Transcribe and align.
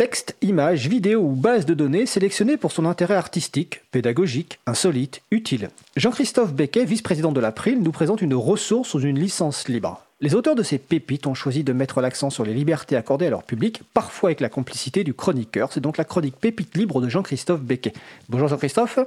Texte, 0.00 0.34
images, 0.40 0.88
vidéos 0.88 1.20
ou 1.20 1.32
bases 1.32 1.66
de 1.66 1.74
données 1.74 2.06
sélectionnées 2.06 2.56
pour 2.56 2.72
son 2.72 2.86
intérêt 2.86 3.16
artistique, 3.16 3.82
pédagogique, 3.92 4.58
insolite, 4.66 5.20
utile. 5.30 5.68
Jean-Christophe 5.94 6.54
Becquet, 6.54 6.86
vice-président 6.86 7.32
de 7.32 7.40
l'April, 7.40 7.82
nous 7.82 7.92
présente 7.92 8.22
une 8.22 8.32
ressource 8.32 8.88
sous 8.88 9.00
une 9.00 9.18
licence 9.18 9.68
libre. 9.68 10.00
Les 10.22 10.34
auteurs 10.34 10.54
de 10.54 10.62
ces 10.62 10.78
pépites 10.78 11.26
ont 11.26 11.34
choisi 11.34 11.64
de 11.64 11.74
mettre 11.74 12.00
l'accent 12.00 12.30
sur 12.30 12.44
les 12.44 12.54
libertés 12.54 12.96
accordées 12.96 13.26
à 13.26 13.30
leur 13.30 13.42
public, 13.42 13.82
parfois 13.92 14.30
avec 14.30 14.40
la 14.40 14.48
complicité 14.48 15.04
du 15.04 15.12
chroniqueur. 15.12 15.70
C'est 15.70 15.80
donc 15.80 15.98
la 15.98 16.04
chronique 16.04 16.36
Pépite 16.36 16.78
libre 16.78 17.02
de 17.02 17.10
Jean-Christophe 17.10 17.60
Becquet. 17.60 17.92
Bonjour 18.30 18.48
Jean-Christophe. 18.48 19.00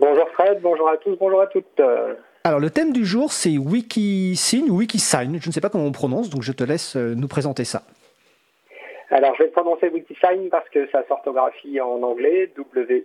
Bonjour 0.00 0.26
Fred, 0.34 0.58
bonjour 0.60 0.88
à 0.88 0.96
tous, 0.96 1.16
bonjour 1.16 1.42
à 1.42 1.46
toutes. 1.46 1.80
Alors 2.42 2.58
le 2.58 2.70
thème 2.70 2.92
du 2.92 3.06
jour 3.06 3.30
c'est 3.30 3.56
Wikisign 3.56 4.68
ou 4.68 4.78
Wikisign, 4.78 5.38
je 5.40 5.48
ne 5.48 5.52
sais 5.52 5.60
pas 5.60 5.68
comment 5.68 5.86
on 5.86 5.92
prononce, 5.92 6.28
donc 6.28 6.42
je 6.42 6.50
te 6.50 6.64
laisse 6.64 6.96
euh, 6.96 7.14
nous 7.14 7.28
présenter 7.28 7.62
ça. 7.62 7.84
Alors, 9.12 9.34
je 9.34 9.42
vais 9.42 9.50
prononcer 9.50 9.90
Wikisign 9.90 10.48
parce 10.48 10.66
que 10.70 10.88
ça 10.88 11.04
s'orthographie 11.06 11.78
en 11.82 12.02
anglais, 12.02 12.50
W-I-K-I-S-I-G-N. 12.56 13.00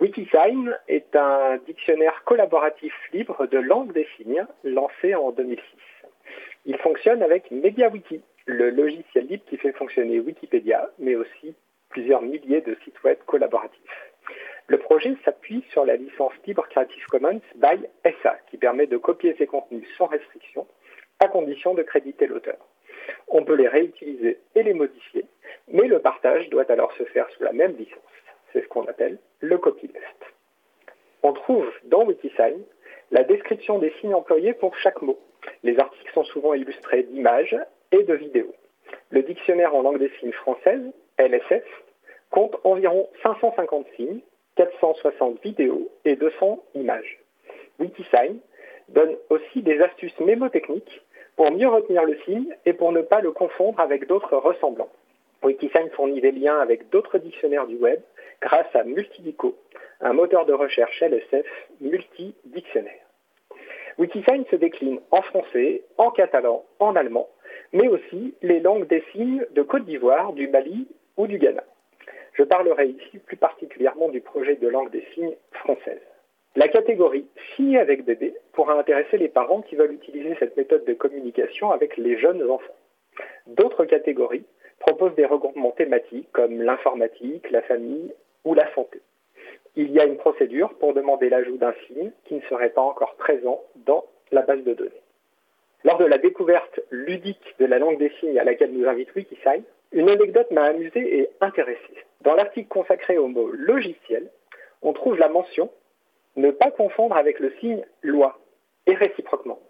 Wikisign 0.00 0.78
est 0.86 1.16
un 1.16 1.56
dictionnaire 1.66 2.22
collaboratif 2.24 2.94
libre 3.12 3.48
de 3.48 3.58
langue 3.58 3.92
des 3.92 4.06
signes 4.16 4.46
lancé 4.62 5.16
en 5.16 5.32
2006. 5.32 5.60
Il 6.66 6.78
fonctionne 6.78 7.20
avec 7.24 7.50
MediaWiki, 7.50 8.22
le 8.46 8.70
logiciel 8.70 9.26
libre 9.26 9.42
qui 9.48 9.56
fait 9.56 9.72
fonctionner 9.72 10.20
Wikipédia, 10.20 10.88
mais 11.00 11.16
aussi 11.16 11.56
plusieurs 11.88 12.22
milliers 12.22 12.60
de 12.60 12.76
sites 12.84 13.02
web 13.02 13.18
collaboratifs. 13.26 14.12
Le 14.68 14.78
projet 14.78 15.16
s'appuie 15.24 15.64
sur 15.72 15.84
la 15.84 15.96
licence 15.96 16.34
libre 16.46 16.64
Creative 16.68 17.06
Commons 17.06 17.40
by 17.56 17.88
SA, 18.22 18.36
qui 18.50 18.56
permet 18.56 18.86
de 18.86 18.98
copier 18.98 19.34
ses 19.36 19.48
contenus 19.48 19.88
sans 19.96 20.06
restriction 20.06 20.64
à 21.20 21.28
condition 21.28 21.74
de 21.74 21.82
créditer 21.82 22.26
l'auteur. 22.26 22.58
On 23.28 23.44
peut 23.44 23.54
les 23.54 23.68
réutiliser 23.68 24.38
et 24.54 24.62
les 24.62 24.74
modifier, 24.74 25.24
mais 25.68 25.88
le 25.88 25.98
partage 25.98 26.48
doit 26.50 26.70
alors 26.70 26.92
se 26.92 27.04
faire 27.04 27.28
sous 27.30 27.42
la 27.42 27.52
même 27.52 27.76
licence. 27.76 27.98
C'est 28.52 28.62
ce 28.62 28.68
qu'on 28.68 28.84
appelle 28.84 29.18
le 29.40 29.58
copyleft. 29.58 30.24
On 31.22 31.32
trouve 31.32 31.68
dans 31.84 32.04
Wikisign 32.04 32.62
la 33.10 33.24
description 33.24 33.78
des 33.78 33.92
signes 34.00 34.14
employés 34.14 34.52
pour 34.52 34.76
chaque 34.76 35.02
mot. 35.02 35.18
Les 35.62 35.78
articles 35.78 36.12
sont 36.12 36.24
souvent 36.24 36.54
illustrés 36.54 37.02
d'images 37.04 37.56
et 37.92 38.02
de 38.02 38.14
vidéos. 38.14 38.54
Le 39.10 39.22
dictionnaire 39.22 39.74
en 39.74 39.82
langue 39.82 39.98
des 39.98 40.10
signes 40.20 40.32
française, 40.32 40.82
LSF, 41.18 41.64
compte 42.30 42.56
environ 42.64 43.08
550 43.22 43.86
signes, 43.96 44.20
460 44.56 45.42
vidéos 45.42 45.88
et 46.04 46.16
200 46.16 46.62
images. 46.74 47.18
Wikisign 47.78 48.38
donne 48.88 49.16
aussi 49.30 49.62
des 49.62 49.80
astuces 49.80 50.18
mémotechniques 50.20 51.02
pour 51.38 51.52
mieux 51.52 51.68
retenir 51.68 52.02
le 52.02 52.18
signe 52.24 52.52
et 52.66 52.72
pour 52.72 52.90
ne 52.90 53.00
pas 53.00 53.20
le 53.20 53.30
confondre 53.30 53.78
avec 53.78 54.08
d'autres 54.08 54.36
ressemblants. 54.36 54.90
Wikisign 55.44 55.88
fournit 55.90 56.20
des 56.20 56.32
liens 56.32 56.58
avec 56.58 56.90
d'autres 56.90 57.18
dictionnaires 57.18 57.68
du 57.68 57.76
web 57.76 58.00
grâce 58.42 58.66
à 58.74 58.82
Multidico, 58.82 59.56
un 60.00 60.14
moteur 60.14 60.46
de 60.46 60.52
recherche 60.52 61.00
LSF 61.00 61.46
multidictionnaire. 61.80 63.06
Wikisign 63.98 64.46
se 64.50 64.56
décline 64.56 64.98
en 65.12 65.22
français, 65.22 65.84
en 65.96 66.10
catalan, 66.10 66.64
en 66.80 66.96
allemand, 66.96 67.28
mais 67.72 67.86
aussi 67.86 68.34
les 68.42 68.58
langues 68.58 68.88
des 68.88 69.04
signes 69.12 69.46
de 69.52 69.62
Côte 69.62 69.84
d'Ivoire, 69.84 70.32
du 70.32 70.48
Mali 70.48 70.88
ou 71.16 71.28
du 71.28 71.38
Ghana. 71.38 71.62
Je 72.32 72.42
parlerai 72.42 72.88
ici 72.88 73.18
plus 73.18 73.36
particulièrement 73.36 74.08
du 74.08 74.20
projet 74.20 74.56
de 74.56 74.66
langue 74.66 74.90
des 74.90 75.06
signes 75.14 75.36
française. 75.52 76.07
La 76.58 76.66
catégorie 76.66 77.24
Signer 77.54 77.78
avec 77.78 78.04
bébé 78.04 78.34
pourra 78.52 78.76
intéresser 78.76 79.16
les 79.16 79.28
parents 79.28 79.62
qui 79.62 79.76
veulent 79.76 79.92
utiliser 79.92 80.34
cette 80.40 80.56
méthode 80.56 80.84
de 80.86 80.92
communication 80.92 81.70
avec 81.70 81.96
les 81.96 82.18
jeunes 82.18 82.42
enfants. 82.50 82.74
D'autres 83.46 83.84
catégories 83.84 84.44
proposent 84.80 85.14
des 85.14 85.24
regroupements 85.24 85.70
thématiques 85.70 86.26
comme 86.32 86.60
l'informatique, 86.60 87.48
la 87.52 87.62
famille 87.62 88.12
ou 88.44 88.54
la 88.54 88.68
santé. 88.74 89.00
Il 89.76 89.92
y 89.92 90.00
a 90.00 90.04
une 90.04 90.16
procédure 90.16 90.74
pour 90.80 90.94
demander 90.94 91.28
l'ajout 91.28 91.58
d'un 91.58 91.74
signe 91.86 92.10
qui 92.24 92.34
ne 92.34 92.40
serait 92.50 92.70
pas 92.70 92.82
encore 92.82 93.14
présent 93.14 93.62
dans 93.86 94.04
la 94.32 94.42
base 94.42 94.64
de 94.64 94.74
données. 94.74 95.04
Lors 95.84 95.98
de 95.98 96.06
la 96.06 96.18
découverte 96.18 96.80
ludique 96.90 97.54
de 97.60 97.66
la 97.66 97.78
langue 97.78 97.98
des 97.98 98.10
signes 98.18 98.36
à 98.36 98.42
laquelle 98.42 98.72
nous 98.72 98.88
invite 98.88 99.14
Wikisign, 99.14 99.62
une 99.92 100.10
anecdote 100.10 100.50
m'a 100.50 100.64
amusé 100.64 101.20
et 101.20 101.30
intéressé. 101.40 101.94
Dans 102.22 102.34
l'article 102.34 102.66
consacré 102.66 103.16
au 103.16 103.28
mot 103.28 103.48
logiciel, 103.52 104.28
on 104.82 104.92
trouve 104.92 105.16
la 105.18 105.28
mention 105.28 105.70
ne 106.38 106.50
pas 106.50 106.70
confondre 106.70 107.16
avec 107.16 107.40
le 107.40 107.52
signe 107.60 107.84
loi, 108.02 108.38
et 108.86 108.94
réciproquement. 108.94 109.60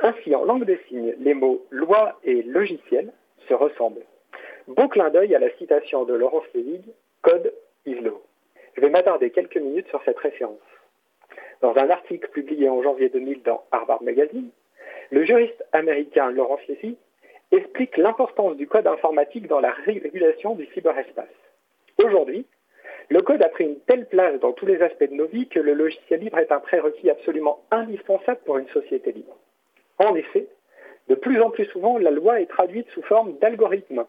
Ainsi, 0.00 0.34
en 0.34 0.44
langue 0.44 0.64
des 0.64 0.80
signes, 0.88 1.14
les 1.18 1.34
mots 1.34 1.64
loi 1.70 2.18
et 2.24 2.42
logiciel 2.42 3.12
se 3.48 3.54
ressemblent. 3.54 4.04
Beau 4.66 4.88
clin 4.88 5.10
d'œil 5.10 5.34
à 5.34 5.38
la 5.38 5.50
citation 5.56 6.04
de 6.04 6.14
Laurence 6.14 6.46
Levig, 6.54 6.82
Code 7.22 7.52
is 7.84 8.00
law. 8.00 8.22
Je 8.74 8.80
vais 8.80 8.90
m'attarder 8.90 9.30
quelques 9.30 9.58
minutes 9.58 9.88
sur 9.88 10.02
cette 10.04 10.18
référence. 10.18 10.58
Dans 11.60 11.76
un 11.76 11.90
article 11.90 12.28
publié 12.30 12.68
en 12.68 12.82
janvier 12.82 13.08
2000 13.08 13.42
dans 13.42 13.64
Harvard 13.70 14.02
Magazine, 14.02 14.50
le 15.10 15.24
juriste 15.24 15.64
américain 15.72 16.30
Laurence 16.30 16.66
Levig 16.68 16.96
explique 17.52 17.96
l'importance 17.96 18.56
du 18.56 18.66
code 18.66 18.86
informatique 18.86 19.46
dans 19.46 19.60
la 19.60 19.70
régulation 19.70 20.54
du 20.54 20.66
cyberespace. 20.74 21.28
Aujourd'hui, 22.02 22.46
le 23.10 23.20
code 23.20 23.42
a 23.42 23.48
pris 23.48 23.64
une 23.64 23.80
telle 23.80 24.06
place 24.06 24.40
dans 24.40 24.52
tous 24.52 24.66
les 24.66 24.80
aspects 24.82 25.08
de 25.08 25.14
nos 25.14 25.26
vies 25.26 25.48
que 25.48 25.60
le 25.60 25.74
logiciel 25.74 26.20
libre 26.20 26.38
est 26.38 26.52
un 26.52 26.60
prérequis 26.60 27.10
absolument 27.10 27.62
indispensable 27.70 28.40
pour 28.44 28.58
une 28.58 28.68
société 28.68 29.12
libre. 29.12 29.36
En 29.98 30.14
effet, 30.14 30.46
de 31.08 31.14
plus 31.14 31.40
en 31.40 31.50
plus 31.50 31.66
souvent, 31.66 31.98
la 31.98 32.10
loi 32.10 32.40
est 32.40 32.46
traduite 32.46 32.88
sous 32.90 33.02
forme 33.02 33.36
d'algorithme. 33.38 34.04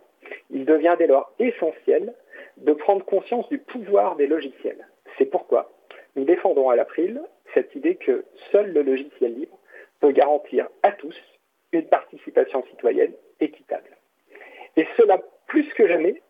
Il 0.50 0.66
devient 0.66 0.95
dès 0.97 1.07
lors 1.07 1.31
essentiel 1.39 2.13
de 2.57 2.73
prendre 2.73 3.03
conscience 3.03 3.47
du 3.50 3.57
pouvoir 3.57 4.16
des 4.16 4.28
logiciels. 4.28 4.88
C'est 5.17 5.25
pourquoi 5.25 5.72
nous 6.16 6.23
défendons 6.23 6.69
à 6.69 6.75
l'April 6.75 7.22
cette 7.53 7.75
idée 7.75 7.95
que 7.95 8.25
seul 8.51 8.72
le 8.72 8.81
logiciel 8.81 9.34
libre 9.34 9.57
peut 10.00 10.11
garantir 10.11 10.69
à 10.84 10.91
tous 10.91 11.16
une 11.73 11.88
participation 11.88 12.63
citoyenne 12.69 13.13
équitable. 13.39 13.89
Et 14.78 14.88
cela 14.97 15.22
plus 15.47 15.67
que 15.73 15.88
jamais 15.88 16.22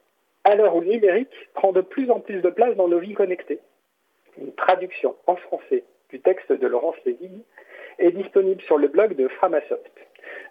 à 0.46 0.56
l'heure 0.56 0.76
où 0.76 0.82
le 0.82 0.88
numérique 0.88 1.36
prend 1.54 1.72
de 1.72 1.82
plus 1.82 2.10
en 2.12 2.20
plus 2.20 2.42
de 2.42 2.50
place 2.50 2.76
dans 2.76 2.88
nos 2.88 3.00
vies 3.00 3.16
connectées. 3.16 3.60
Une 4.38 4.54
traduction 4.54 5.16
en 5.28 5.36
français 5.36 5.84
du 6.10 6.22
texte 6.22 6.52
de 6.52 6.68
Laurence 6.68 6.96
Lévy 7.06 7.44
est 7.98 8.12
disponible 8.12 8.62
sur 8.62 8.78
le 8.78 8.88
blog 8.88 9.16
de 9.16 9.28
Framasoft. 9.28 9.92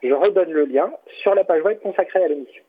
Je 0.03 0.13
redonne 0.13 0.51
le 0.51 0.65
lien 0.65 0.93
sur 1.23 1.35
la 1.35 1.45
page 1.45 1.63
web 1.63 1.79
consacrée 1.81 2.25
à 2.25 2.29
l'émission. 2.29 2.65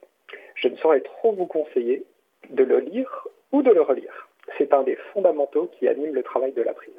Je 0.55 0.67
ne 0.67 0.75
saurais 0.77 1.01
trop 1.01 1.33
vous 1.33 1.47
conseiller 1.47 2.05
de 2.49 2.63
le 2.63 2.79
lire 2.79 3.27
ou 3.51 3.63
de 3.63 3.71
le 3.71 3.81
relire. 3.81 4.29
C'est 4.57 4.73
un 4.73 4.83
des 4.83 4.95
fondamentaux 5.11 5.71
qui 5.79 5.87
anime 5.87 6.13
le 6.13 6.23
travail 6.23 6.51
de 6.53 6.61
l'April. 6.61 6.93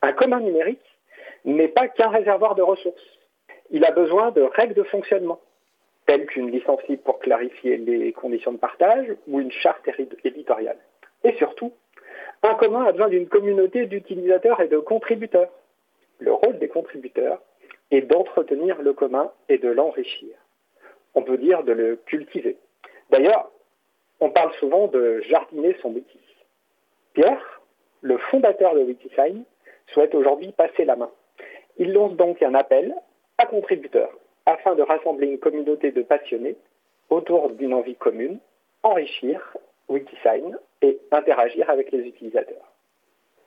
Un 0.00 0.12
commun 0.12 0.40
numérique 0.40 0.98
n'est 1.44 1.68
pas 1.68 1.88
qu'un 1.88 2.08
réservoir 2.08 2.54
de 2.54 2.62
ressources. 2.62 3.18
Il 3.70 3.84
a 3.84 3.90
besoin 3.90 4.30
de 4.30 4.42
règles 4.42 4.74
de 4.74 4.82
fonctionnement, 4.82 5.40
telles 6.08 6.24
qu'une 6.24 6.50
licence 6.50 6.80
pour 7.04 7.18
clarifier 7.18 7.76
les 7.76 8.12
conditions 8.12 8.52
de 8.52 8.56
partage 8.56 9.14
ou 9.28 9.40
une 9.40 9.52
charte 9.52 9.86
éditoriale. 10.24 10.78
Et 11.22 11.34
surtout, 11.34 11.74
un 12.42 12.54
commun 12.54 12.84
a 12.84 12.92
besoin 12.92 13.08
d'une 13.08 13.28
communauté 13.28 13.84
d'utilisateurs 13.84 14.58
et 14.62 14.68
de 14.68 14.78
contributeurs. 14.78 15.50
Le 16.18 16.32
rôle 16.32 16.58
des 16.58 16.68
contributeurs 16.68 17.42
est 17.90 18.00
d'entretenir 18.00 18.80
le 18.80 18.94
commun 18.94 19.30
et 19.50 19.58
de 19.58 19.68
l'enrichir. 19.68 20.30
On 21.14 21.22
peut 21.22 21.36
dire 21.36 21.62
de 21.62 21.72
le 21.72 21.96
cultiver. 22.06 22.56
D'ailleurs, 23.10 23.50
on 24.20 24.30
parle 24.30 24.54
souvent 24.54 24.86
de 24.86 25.20
jardiner 25.28 25.76
son 25.82 25.90
wiki. 25.90 26.20
Pierre, 27.12 27.60
le 28.00 28.16
fondateur 28.16 28.74
de 28.74 28.80
Wikisign, 28.80 29.44
souhaite 29.88 30.14
aujourd'hui 30.14 30.52
passer 30.52 30.86
la 30.86 30.96
main. 30.96 31.10
Il 31.76 31.92
lance 31.92 32.14
donc 32.14 32.42
un 32.42 32.54
appel 32.54 32.94
à 33.36 33.44
contributeurs 33.44 34.12
afin 34.48 34.74
de 34.74 34.82
rassembler 34.82 35.26
une 35.26 35.38
communauté 35.38 35.92
de 35.92 36.00
passionnés 36.00 36.56
autour 37.10 37.50
d'une 37.50 37.74
envie 37.74 37.96
commune, 37.96 38.38
enrichir 38.82 39.56
Wikisign 39.88 40.56
et 40.80 40.98
interagir 41.10 41.68
avec 41.68 41.92
les 41.92 42.00
utilisateurs. 42.00 42.72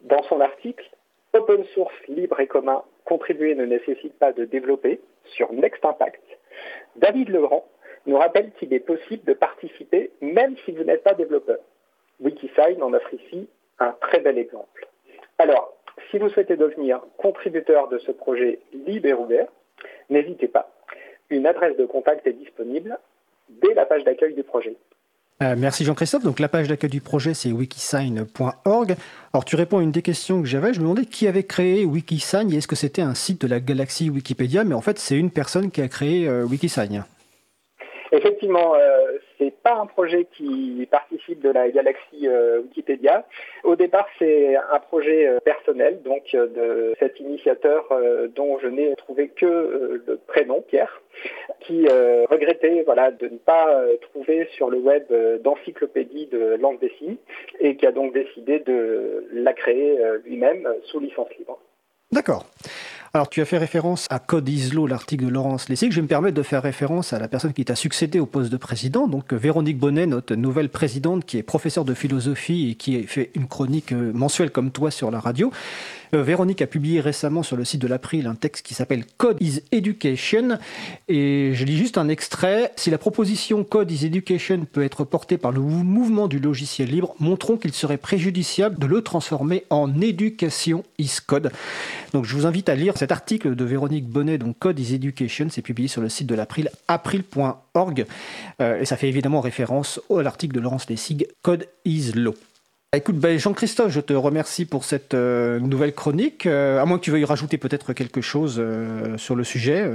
Dans 0.01 0.21
son 0.23 0.39
article, 0.41 0.87
Open 1.33 1.63
source 1.73 1.95
libre 2.07 2.39
et 2.39 2.47
commun, 2.47 2.83
contribuer 3.05 3.55
ne 3.55 3.65
nécessite 3.65 4.13
pas 4.19 4.31
de 4.31 4.45
développer 4.45 4.99
sur 5.25 5.51
Next 5.53 5.83
Impact, 5.83 6.21
David 6.97 7.29
Legrand 7.29 7.65
nous 8.05 8.17
rappelle 8.17 8.51
qu'il 8.53 8.73
est 8.73 8.79
possible 8.79 9.23
de 9.23 9.33
participer 9.33 10.11
même 10.21 10.55
si 10.65 10.71
vous 10.71 10.83
n'êtes 10.83 11.03
pas 11.03 11.13
développeur. 11.13 11.59
Wikisign 12.19 12.83
en 12.83 12.93
offre 12.93 13.13
ici 13.13 13.47
un 13.79 13.93
très 14.01 14.19
bel 14.19 14.37
exemple. 14.37 14.87
Alors, 15.39 15.73
si 16.11 16.19
vous 16.19 16.29
souhaitez 16.29 16.57
devenir 16.57 17.01
contributeur 17.17 17.87
de 17.87 17.97
ce 17.99 18.11
projet 18.11 18.59
libre 18.73 19.07
et 19.07 19.13
ouvert, 19.13 19.47
n'hésitez 20.09 20.47
pas 20.47 20.69
une 21.31 21.47
adresse 21.47 21.77
de 21.77 21.85
contact 21.85 22.27
est 22.27 22.33
disponible 22.33 22.97
dès 23.49 23.73
la 23.73 23.85
page 23.85 24.03
d'accueil 24.03 24.33
du 24.33 24.43
projet. 24.43 24.75
Euh, 25.41 25.55
merci 25.57 25.83
Jean-Christophe. 25.83 26.23
Donc 26.23 26.39
la 26.39 26.47
page 26.47 26.67
d'accueil 26.67 26.89
du 26.89 27.01
projet 27.01 27.33
c'est 27.33 27.51
wikisign.org. 27.51 28.95
Alors 29.33 29.45
tu 29.45 29.55
réponds 29.55 29.79
à 29.79 29.81
une 29.81 29.91
des 29.91 30.03
questions 30.03 30.41
que 30.41 30.47
j'avais. 30.47 30.73
Je 30.73 30.79
me 30.79 30.83
demandais 30.83 31.05
qui 31.05 31.27
avait 31.27 31.43
créé 31.43 31.85
Wikisign 31.85 32.51
et 32.51 32.57
est-ce 32.57 32.67
que 32.67 32.75
c'était 32.75 33.01
un 33.01 33.15
site 33.15 33.41
de 33.41 33.47
la 33.47 33.59
galaxie 33.59 34.09
Wikipédia, 34.09 34.63
mais 34.63 34.75
en 34.75 34.81
fait 34.81 34.99
c'est 34.99 35.17
une 35.17 35.31
personne 35.31 35.71
qui 35.71 35.81
a 35.81 35.87
créé 35.87 36.27
euh, 36.27 36.43
Wikisign. 36.43 37.03
Effectivement, 38.11 38.75
euh, 38.75 39.17
c'est 39.41 39.51
pas 39.63 39.75
un 39.75 39.87
projet 39.87 40.27
qui 40.37 40.87
participe 40.91 41.41
de 41.41 41.49
la 41.49 41.69
galaxie 41.69 42.27
euh, 42.27 42.61
Wikipédia. 42.61 43.25
Au 43.63 43.75
départ, 43.75 44.07
c'est 44.19 44.55
un 44.55 44.79
projet 44.79 45.27
euh, 45.27 45.39
personnel, 45.39 46.01
donc 46.03 46.23
euh, 46.33 46.47
de 46.47 46.95
cet 46.99 47.19
initiateur 47.19 47.85
dont 48.35 48.59
je 48.59 48.67
n'ai 48.67 48.95
trouvé 48.95 49.29
que 49.29 50.01
le 50.05 50.19
prénom, 50.27 50.61
Pierre, 50.67 51.01
qui 51.61 51.87
regrettait 51.87 52.83
voilà, 52.85 53.11
de 53.11 53.27
ne 53.27 53.37
pas 53.37 53.83
trouver 54.01 54.47
sur 54.55 54.69
le 54.69 54.77
web 54.77 55.03
d'encyclopédie 55.43 56.27
de 56.27 56.57
langue 56.59 56.79
des 56.79 56.91
signes 56.97 57.17
et 57.59 57.75
qui 57.75 57.85
a 57.85 57.91
donc 57.91 58.13
décidé 58.13 58.59
de 58.59 59.25
la 59.31 59.53
créer 59.53 59.97
lui-même 60.25 60.67
sous 60.85 60.99
licence 60.99 61.29
libre. 61.37 61.59
D'accord. 62.11 62.45
Alors, 63.13 63.27
tu 63.27 63.41
as 63.41 63.45
fait 63.45 63.57
référence 63.57 64.07
à 64.09 64.19
Code 64.19 64.47
Islo, 64.47 64.87
l'article 64.87 65.25
de 65.25 65.29
Laurence 65.29 65.67
Lessig. 65.67 65.91
Je 65.91 65.97
vais 65.97 66.03
me 66.03 66.07
permettre 66.07 66.33
de 66.33 66.43
faire 66.43 66.63
référence 66.63 67.11
à 67.11 67.19
la 67.19 67.27
personne 67.27 67.51
qui 67.51 67.65
t'a 67.65 67.75
succédé 67.75 68.21
au 68.21 68.25
poste 68.25 68.49
de 68.49 68.55
président, 68.55 69.09
donc 69.09 69.33
Véronique 69.33 69.77
Bonnet, 69.77 70.05
notre 70.05 70.33
nouvelle 70.35 70.69
présidente, 70.69 71.25
qui 71.25 71.37
est 71.37 71.43
professeure 71.43 71.83
de 71.83 71.93
philosophie 71.93 72.69
et 72.69 72.75
qui 72.75 73.03
fait 73.03 73.31
une 73.35 73.49
chronique 73.49 73.91
euh, 73.91 74.13
mensuelle 74.13 74.49
comme 74.49 74.71
toi 74.71 74.91
sur 74.91 75.11
la 75.11 75.19
radio. 75.19 75.51
Euh, 76.13 76.23
Véronique 76.23 76.61
a 76.61 76.67
publié 76.67 77.01
récemment 77.01 77.43
sur 77.43 77.57
le 77.57 77.65
site 77.65 77.81
de 77.81 77.87
l'April 77.87 78.27
un 78.27 78.35
texte 78.35 78.65
qui 78.65 78.73
s'appelle 78.73 79.03
Code 79.17 79.37
is 79.41 79.61
Education. 79.71 80.57
Et 81.07 81.51
je 81.53 81.65
lis 81.65 81.77
juste 81.77 81.97
un 81.97 82.07
extrait. 82.09 82.71
Si 82.75 82.89
la 82.91 82.97
proposition 82.97 83.63
Code 83.63 83.91
is 83.91 84.05
Education 84.05 84.65
peut 84.71 84.83
être 84.83 85.03
portée 85.03 85.37
par 85.37 85.51
le 85.51 85.59
mouvement 85.59 86.27
du 86.27 86.39
logiciel 86.39 86.89
libre, 86.89 87.15
montrons 87.19 87.57
qu'il 87.57 87.73
serait 87.73 87.97
préjudiciable 87.97 88.77
de 88.77 88.87
le 88.87 89.01
transformer 89.01 89.65
en 89.69 89.99
éducation 89.99 90.83
is 90.97 91.17
code. 91.25 91.51
Donc 92.13 92.25
je 92.25 92.35
vous 92.35 92.45
invite 92.45 92.69
à 92.69 92.75
lire 92.75 92.97
cet 93.01 93.11
article 93.11 93.55
de 93.55 93.65
Véronique 93.65 94.07
Bonnet, 94.07 94.37
donc 94.37 94.59
Code 94.59 94.79
is 94.79 94.93
Education. 94.93 95.47
C'est 95.49 95.63
publié 95.63 95.87
sur 95.87 96.03
le 96.03 96.07
site 96.07 96.27
de 96.27 96.35
l'April, 96.35 96.69
april.org. 96.87 98.05
Euh, 98.61 98.79
et 98.79 98.85
ça 98.85 98.95
fait 98.95 99.07
évidemment 99.07 99.41
référence 99.41 99.99
à 100.15 100.21
l'article 100.21 100.53
de 100.53 100.59
Laurence 100.59 100.87
Lessig, 100.87 101.25
Code 101.41 101.65
is 101.83 102.11
Law. 102.13 102.35
Écoute, 102.95 103.15
ben, 103.15 103.39
Jean-Christophe, 103.39 103.91
je 103.91 104.01
te 104.01 104.13
remercie 104.13 104.65
pour 104.65 104.83
cette 104.83 105.15
euh, 105.15 105.59
nouvelle 105.59 105.95
chronique. 105.95 106.45
Euh, 106.45 106.79
à 106.79 106.85
moins 106.85 106.99
que 106.99 107.03
tu 107.03 107.09
veuilles 107.09 107.25
rajouter 107.25 107.57
peut-être 107.57 107.93
quelque 107.93 108.21
chose 108.21 108.63
sur 109.17 109.35
le 109.35 109.43
sujet. 109.43 109.89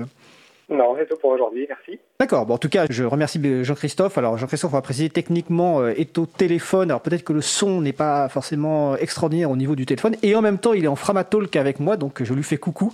Non, 0.69 0.97
c'est 0.99 1.07
tout 1.09 1.15
pour 1.21 1.31
aujourd'hui, 1.31 1.65
merci. 1.69 2.01
D'accord, 2.19 2.45
bon, 2.45 2.55
en 2.55 2.59
tout 2.59 2.69
cas, 2.69 2.87
je 2.91 3.05
remercie 3.05 3.41
Jean-Christophe. 3.63 4.19
Alors, 4.19 4.37
Jean-Christophe, 4.37 4.73
on 4.73 4.77
va 4.77 4.83
préciser 4.83 5.11
techniquement, 5.11 5.81
euh, 5.81 5.95
est 5.97 6.19
au 6.19 6.27
téléphone. 6.27 6.91
Alors, 6.91 7.03
peut-être 7.03 7.23
que 7.23 7.33
le 7.33 7.41
son 7.41 7.81
n'est 7.81 7.93
pas 7.93 8.29
forcément 8.29 8.97
extraordinaire 8.97 9.49
au 9.49 9.57
niveau 9.57 9.77
du 9.77 9.87
téléphone. 9.87 10.17
Et 10.25 10.35
en 10.35 10.43
même 10.43 10.59
temps, 10.59 10.73
il 10.73 10.85
est 10.85 10.89
en 10.89 10.97
Framatalk 10.97 11.55
avec 11.55 11.79
moi, 11.79 11.97
donc 11.97 12.21
je 12.25 12.35
lui 12.35 12.43
fais 12.43 12.57
coucou. 12.57 12.93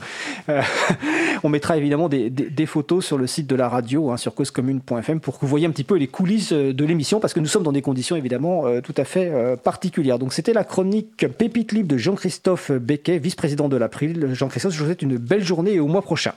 Euh, 0.50 0.60
on 1.44 1.48
mettra 1.48 1.78
évidemment 1.78 2.10
des, 2.10 2.66
photos 2.66 3.06
sur 3.06 3.16
le 3.16 3.26
site 3.26 3.46
de 3.46 3.56
la 3.56 3.70
radio, 3.70 4.10
hein, 4.10 4.18
sur 4.18 4.34
causecommune.fm, 4.34 5.20
pour 5.20 5.38
que 5.38 5.40
vous 5.40 5.48
voyez 5.48 5.66
un 5.66 5.70
petit 5.70 5.84
peu 5.84 5.96
les 5.96 6.08
coulisses 6.08 6.52
euh, 6.52 6.74
de 6.74 6.84
l'émission, 6.84 7.20
parce 7.20 7.32
que 7.32 7.40
nous 7.40 7.46
sommes 7.46 7.62
dans 7.62 7.72
des 7.72 7.82
conditions 7.82 8.16
évidemment 8.16 8.64
tout 8.82 8.94
à 8.98 9.04
fait 9.04 9.32
particulières. 9.62 10.18
Donc, 10.18 10.34
c'était 10.34 10.52
la 10.52 10.64
chronique 10.64 11.26
Pépite 11.38 11.72
Libre 11.72 11.88
de 11.88 11.96
Jean-Christophe 11.96 12.70
Becquet, 12.70 13.18
vice-président 13.18 13.68
de 13.70 13.76
l'April. 13.78 14.34
Jean-Christophe, 14.34 14.74
je 14.74 14.78
vous 14.78 14.86
souhaite 14.86 15.02
une 15.02 15.16
belle 15.16 15.42
journée 15.42 15.74
et 15.74 15.80
au 15.80 15.86
mois 15.86 16.02
prochain. 16.02 16.32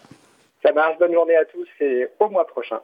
Ça 0.65 0.71
marche, 0.71 0.97
bonne 0.97 1.13
journée 1.13 1.35
à 1.35 1.45
tous 1.45 1.67
et 1.79 2.07
au 2.19 2.27
mois 2.27 2.47
prochain. 2.47 2.81